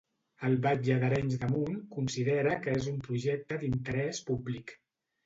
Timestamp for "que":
2.63-2.73